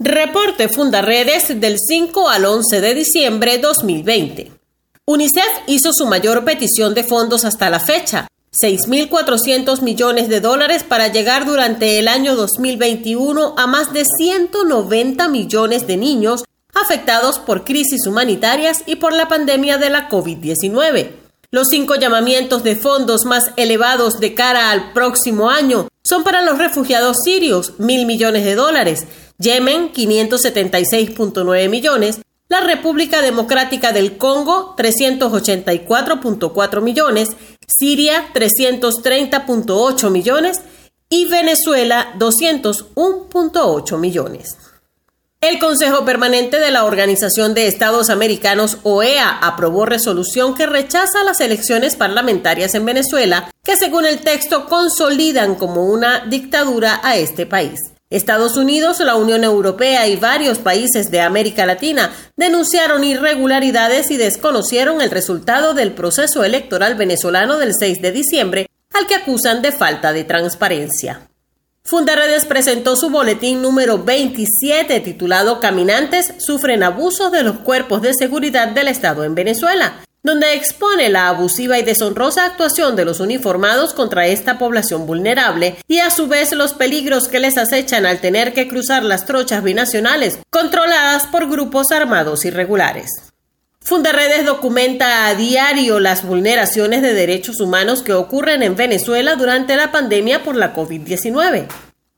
Reporte 0.00 0.68
Fundaredes 0.68 1.60
del 1.60 1.76
5 1.76 2.28
al 2.28 2.44
11 2.44 2.80
de 2.80 2.94
diciembre 2.94 3.58
2020. 3.58 4.52
UNICEF 5.06 5.48
hizo 5.66 5.90
su 5.92 6.06
mayor 6.06 6.44
petición 6.44 6.94
de 6.94 7.02
fondos 7.02 7.44
hasta 7.44 7.68
la 7.68 7.80
fecha, 7.80 8.28
6.400 8.52 9.82
millones 9.82 10.28
de 10.28 10.40
dólares 10.40 10.84
para 10.84 11.08
llegar 11.08 11.46
durante 11.46 11.98
el 11.98 12.06
año 12.06 12.36
2021 12.36 13.56
a 13.58 13.66
más 13.66 13.92
de 13.92 14.04
190 14.04 15.28
millones 15.30 15.88
de 15.88 15.96
niños 15.96 16.44
afectados 16.80 17.40
por 17.40 17.64
crisis 17.64 18.06
humanitarias 18.06 18.84
y 18.86 18.96
por 18.96 19.12
la 19.12 19.26
pandemia 19.26 19.78
de 19.78 19.90
la 19.90 20.08
COVID-19. 20.08 21.10
Los 21.50 21.66
cinco 21.70 21.96
llamamientos 21.96 22.62
de 22.62 22.76
fondos 22.76 23.24
más 23.24 23.50
elevados 23.56 24.20
de 24.20 24.34
cara 24.34 24.70
al 24.70 24.92
próximo 24.92 25.50
año 25.50 25.88
son 26.04 26.22
para 26.22 26.42
los 26.42 26.56
refugiados 26.56 27.16
sirios, 27.24 27.72
mil 27.78 28.06
millones 28.06 28.44
de 28.44 28.54
dólares, 28.54 29.06
Yemen, 29.38 29.92
576.9 29.92 31.68
millones, 31.68 32.20
la 32.48 32.60
República 32.60 33.20
Democrática 33.22 33.92
del 33.92 34.16
Congo 34.16 34.74
384.4 34.76 36.80
millones, 36.80 37.30
Siria 37.66 38.32
330.8 38.34 40.10
millones 40.10 40.60
y 41.08 41.26
Venezuela 41.26 42.14
201.8 42.18 43.98
millones. 43.98 44.56
El 45.40 45.60
Consejo 45.60 46.04
Permanente 46.04 46.58
de 46.58 46.72
la 46.72 46.84
Organización 46.84 47.54
de 47.54 47.68
Estados 47.68 48.10
Americanos, 48.10 48.78
OEA, 48.82 49.38
aprobó 49.38 49.86
resolución 49.86 50.56
que 50.56 50.66
rechaza 50.66 51.22
las 51.22 51.40
elecciones 51.40 51.94
parlamentarias 51.94 52.74
en 52.74 52.84
Venezuela, 52.84 53.48
que 53.62 53.76
según 53.76 54.04
el 54.04 54.18
texto 54.18 54.66
consolidan 54.66 55.54
como 55.54 55.86
una 55.86 56.26
dictadura 56.26 57.00
a 57.04 57.16
este 57.16 57.46
país. 57.46 57.78
Estados 58.10 58.56
Unidos, 58.56 59.00
la 59.00 59.16
Unión 59.16 59.44
Europea 59.44 60.08
y 60.08 60.16
varios 60.16 60.58
países 60.58 61.10
de 61.10 61.20
América 61.20 61.66
Latina 61.66 62.10
denunciaron 62.36 63.04
irregularidades 63.04 64.10
y 64.10 64.16
desconocieron 64.16 65.02
el 65.02 65.10
resultado 65.10 65.74
del 65.74 65.92
proceso 65.92 66.42
electoral 66.42 66.94
venezolano 66.94 67.58
del 67.58 67.72
6 67.78 68.00
de 68.00 68.12
diciembre, 68.12 68.66
al 68.94 69.06
que 69.06 69.14
acusan 69.14 69.60
de 69.60 69.72
falta 69.72 70.14
de 70.14 70.24
transparencia. 70.24 71.28
Fundaredes 71.84 72.46
presentó 72.46 72.96
su 72.96 73.10
boletín 73.10 73.60
número 73.60 74.02
27 74.02 75.00
titulado 75.00 75.60
Caminantes 75.60 76.34
sufren 76.38 76.82
abusos 76.82 77.30
de 77.30 77.42
los 77.42 77.58
cuerpos 77.58 78.00
de 78.00 78.14
seguridad 78.14 78.68
del 78.68 78.88
Estado 78.88 79.24
en 79.24 79.34
Venezuela, 79.34 80.00
donde 80.28 80.52
expone 80.52 81.08
la 81.08 81.28
abusiva 81.28 81.78
y 81.78 81.82
deshonrosa 81.82 82.44
actuación 82.44 82.96
de 82.96 83.06
los 83.06 83.18
uniformados 83.18 83.94
contra 83.94 84.26
esta 84.26 84.58
población 84.58 85.06
vulnerable 85.06 85.76
y 85.88 86.00
a 86.00 86.10
su 86.10 86.26
vez 86.26 86.52
los 86.52 86.74
peligros 86.74 87.28
que 87.28 87.40
les 87.40 87.56
acechan 87.56 88.04
al 88.04 88.20
tener 88.20 88.52
que 88.52 88.68
cruzar 88.68 89.04
las 89.04 89.24
trochas 89.24 89.62
binacionales 89.62 90.38
controladas 90.50 91.26
por 91.28 91.48
grupos 91.48 91.86
armados 91.92 92.44
irregulares. 92.44 93.06
Fundaredes 93.80 94.44
documenta 94.44 95.28
a 95.28 95.34
diario 95.34 95.98
las 95.98 96.22
vulneraciones 96.22 97.00
de 97.00 97.14
derechos 97.14 97.58
humanos 97.58 98.02
que 98.02 98.12
ocurren 98.12 98.62
en 98.62 98.76
Venezuela 98.76 99.34
durante 99.34 99.76
la 99.76 99.90
pandemia 99.90 100.44
por 100.44 100.56
la 100.56 100.74
COVID-19. 100.74 101.68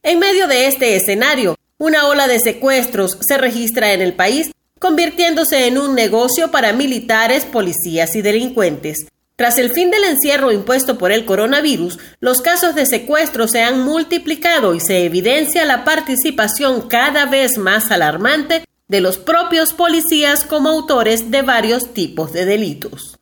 En 0.03 0.19
medio 0.19 0.49
de 0.49 0.67
este 0.67 0.97
escenario, 0.97 1.55
una 1.79 2.09
ola 2.09 2.27
de 2.27 2.41
secuestros 2.41 3.19
se 3.21 3.39
registra 3.39 3.93
en 3.93 4.03
el 4.03 4.15
país 4.15 4.51
convirtiéndose 4.81 5.69
en 5.69 5.79
un 5.79 5.95
negocio 5.95 6.51
para 6.51 6.73
militares, 6.73 7.45
policías 7.45 8.17
y 8.17 8.23
delincuentes. 8.23 9.07
Tras 9.37 9.59
el 9.59 9.71
fin 9.71 9.91
del 9.91 10.05
encierro 10.05 10.53
impuesto 10.53 10.99
por 10.99 11.13
el 11.13 11.25
coronavirus, 11.25 11.99
los 12.19 12.41
casos 12.41 12.75
de 12.75 12.87
secuestro 12.87 13.47
se 13.47 13.63
han 13.63 13.85
multiplicado 13.85 14.75
y 14.75 14.81
se 14.81 15.05
evidencia 15.05 15.65
la 15.65 15.85
participación 15.85 16.89
cada 16.89 17.27
vez 17.27 17.59
más 17.59 17.91
alarmante 17.91 18.65
de 18.89 19.01
los 19.01 19.19
propios 19.19 19.73
policías 19.73 20.45
como 20.45 20.71
autores 20.71 21.31
de 21.31 21.43
varios 21.43 21.93
tipos 21.93 22.33
de 22.33 22.45
delitos. 22.47 23.20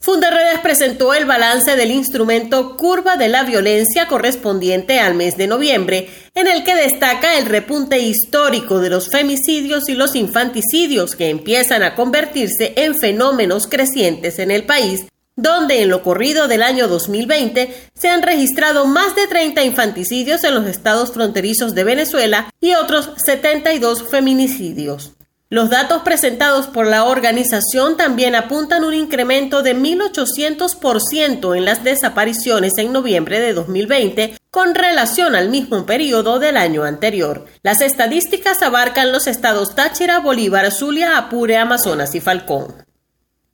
Fundaredes 0.00 0.60
presentó 0.60 1.12
el 1.12 1.26
balance 1.26 1.74
del 1.76 1.90
instrumento 1.90 2.76
Curva 2.76 3.16
de 3.16 3.28
la 3.28 3.42
Violencia 3.42 4.06
correspondiente 4.06 5.00
al 5.00 5.14
mes 5.14 5.36
de 5.36 5.48
noviembre, 5.48 6.08
en 6.34 6.46
el 6.46 6.62
que 6.62 6.76
destaca 6.76 7.36
el 7.36 7.46
repunte 7.46 7.98
histórico 7.98 8.78
de 8.78 8.90
los 8.90 9.10
femicidios 9.10 9.88
y 9.88 9.94
los 9.94 10.14
infanticidios 10.14 11.16
que 11.16 11.30
empiezan 11.30 11.82
a 11.82 11.94
convertirse 11.94 12.74
en 12.76 12.96
fenómenos 12.96 13.66
crecientes 13.66 14.38
en 14.38 14.52
el 14.52 14.64
país, 14.64 15.06
donde 15.34 15.82
en 15.82 15.88
lo 15.88 16.02
corrido 16.02 16.48
del 16.48 16.62
año 16.62 16.88
2020 16.88 17.74
se 17.94 18.08
han 18.08 18.22
registrado 18.22 18.86
más 18.86 19.16
de 19.16 19.26
30 19.26 19.64
infanticidios 19.64 20.42
en 20.44 20.54
los 20.54 20.66
estados 20.66 21.12
fronterizos 21.12 21.74
de 21.74 21.84
Venezuela 21.84 22.50
y 22.60 22.74
otros 22.74 23.10
72 23.24 24.04
feminicidios. 24.08 25.17
Los 25.50 25.70
datos 25.70 26.02
presentados 26.02 26.66
por 26.66 26.86
la 26.86 27.04
organización 27.04 27.96
también 27.96 28.34
apuntan 28.34 28.84
un 28.84 28.92
incremento 28.92 29.62
de 29.62 29.74
1.800% 29.74 31.56
en 31.56 31.64
las 31.64 31.82
desapariciones 31.82 32.74
en 32.76 32.92
noviembre 32.92 33.40
de 33.40 33.54
2020 33.54 34.36
con 34.50 34.74
relación 34.74 35.34
al 35.34 35.48
mismo 35.48 35.86
periodo 35.86 36.38
del 36.38 36.58
año 36.58 36.84
anterior. 36.84 37.46
Las 37.62 37.80
estadísticas 37.80 38.60
abarcan 38.60 39.10
los 39.10 39.26
estados 39.26 39.74
Táchira, 39.74 40.18
Bolívar, 40.18 40.70
Zulia, 40.70 41.16
Apure, 41.16 41.56
Amazonas 41.56 42.14
y 42.14 42.20
Falcón. 42.20 42.87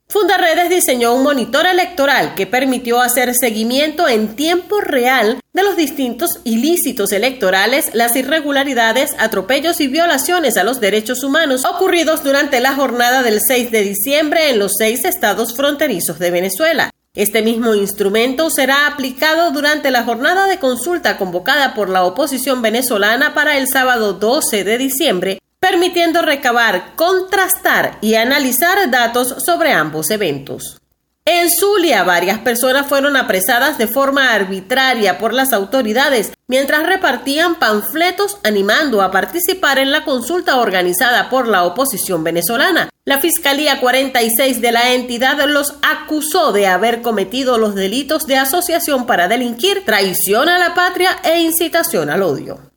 Fundaredes 0.07 0.69
diseñó 0.69 1.13
un 1.13 1.23
monitor 1.23 1.65
electoral 1.65 2.35
que 2.35 2.47
permitió 2.47 3.01
hacer 3.01 3.33
seguimiento 3.35 4.07
en 4.07 4.35
tiempo 4.35 4.79
real 4.79 5.41
de 5.51 5.63
los 5.63 5.75
distintos 5.75 6.39
ilícitos 6.43 7.11
electorales, 7.11 7.89
las 7.93 8.15
irregularidades, 8.15 9.15
atropellos 9.17 9.81
y 9.81 9.87
violaciones 9.87 10.57
a 10.57 10.63
los 10.63 10.79
derechos 10.79 11.23
humanos 11.23 11.65
ocurridos 11.65 12.23
durante 12.23 12.61
la 12.61 12.75
jornada 12.75 13.23
del 13.23 13.39
6 13.45 13.71
de 13.71 13.81
diciembre 13.81 14.51
en 14.51 14.59
los 14.59 14.73
seis 14.77 15.03
estados 15.03 15.55
fronterizos 15.55 16.17
de 16.19 16.31
Venezuela. 16.31 16.91
Este 17.13 17.41
mismo 17.41 17.75
instrumento 17.75 18.49
será 18.49 18.87
aplicado 18.87 19.51
durante 19.51 19.89
la 19.89 20.03
jornada 20.03 20.47
de 20.47 20.59
consulta 20.59 21.17
convocada 21.17 21.73
por 21.73 21.89
la 21.89 22.03
oposición 22.03 22.61
venezolana 22.61 23.33
para 23.33 23.57
el 23.57 23.67
sábado 23.67 24.13
12 24.13 24.63
de 24.63 24.77
diciembre 24.77 25.39
permitiendo 25.67 26.21
recabar, 26.21 26.93
contrastar 26.95 27.97
y 27.99 28.13
analizar 28.13 28.91
datos 28.91 29.35
sobre 29.43 29.71
ambos 29.71 30.11
eventos. 30.11 30.79
En 31.25 31.49
Zulia, 31.49 32.03
varias 32.03 32.37
personas 32.37 32.85
fueron 32.85 33.17
apresadas 33.17 33.79
de 33.79 33.87
forma 33.87 34.31
arbitraria 34.31 35.17
por 35.17 35.33
las 35.33 35.53
autoridades 35.53 36.33
mientras 36.47 36.85
repartían 36.85 37.55
panfletos 37.55 38.37
animando 38.43 39.01
a 39.01 39.09
participar 39.09 39.79
en 39.79 39.91
la 39.91 40.03
consulta 40.03 40.57
organizada 40.57 41.31
por 41.31 41.47
la 41.47 41.63
oposición 41.63 42.23
venezolana. 42.23 42.89
La 43.03 43.19
Fiscalía 43.19 43.79
46 43.79 44.61
de 44.61 44.71
la 44.71 44.93
entidad 44.93 45.43
los 45.47 45.73
acusó 45.81 46.51
de 46.51 46.67
haber 46.67 47.01
cometido 47.01 47.57
los 47.57 47.73
delitos 47.73 48.27
de 48.27 48.37
asociación 48.37 49.07
para 49.07 49.27
delinquir, 49.27 49.83
traición 49.83 50.47
a 50.47 50.59
la 50.59 50.75
patria 50.75 51.17
e 51.23 51.39
incitación 51.39 52.11
al 52.11 52.21
odio. 52.21 52.74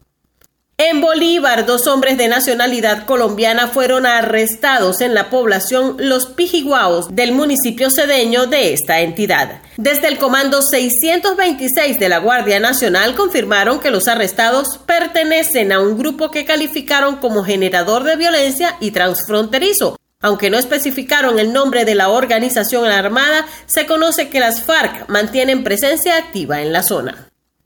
En 0.81 1.00
Bolívar, 1.00 1.66
dos 1.66 1.89
hombres 1.89 2.16
de 2.19 2.28
nacionalidad 2.28 3.05
colombiana 3.05 3.66
fueron 3.66 4.06
arrestados 4.06 5.00
en 5.00 5.12
la 5.12 5.28
población 5.28 5.97
Los 5.99 6.27
Pijiguaos 6.27 7.09
del 7.11 7.33
municipio 7.33 7.91
cedeño 7.91 8.47
de 8.47 8.75
esta 8.75 9.00
entidad. 9.00 9.61
Desde 9.77 10.06
el 10.06 10.19
Comando 10.19 10.62
626 10.62 11.99
de 11.99 12.09
la 12.09 12.19
Guardia 12.19 12.61
Nacional 12.61 13.17
confirmaron 13.17 13.81
que 13.81 13.91
los 13.91 14.06
arrestados 14.06 14.78
pertenecen 14.87 15.72
a 15.72 15.81
un 15.81 15.99
grupo 15.99 16.31
que 16.31 16.44
calificaron 16.44 17.17
como 17.17 17.43
generador 17.43 18.05
de 18.05 18.15
violencia 18.15 18.77
y 18.78 18.93
transfronterizo. 18.93 19.97
Aunque 20.21 20.49
no 20.49 20.59
especificaron 20.59 21.41
el 21.41 21.53
nombre 21.53 21.87
de 21.87 21.97
la 21.97 22.09
organización 22.09 22.87
armada, 22.87 23.47
se 23.67 23.84
conoce 23.87 24.28
que 24.28 24.38
las 24.38 24.62
FARC 24.62 25.09
mantienen 25.09 25.65
presencia 25.65 26.17
activa 26.17 26.62
en 26.62 26.72
la 26.72 26.84
zona. 26.84 27.28